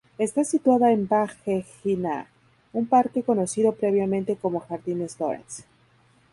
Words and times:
Está 0.17 0.43
situada 0.43 0.91
en 0.91 1.07
Bagh-e-Jinnah, 1.07 2.25
un 2.73 2.87
parque 2.87 3.21
conocido 3.21 3.73
previamente 3.73 4.35
como 4.35 4.61
"Jardines 4.61 5.19
Lawrence". 5.19 5.61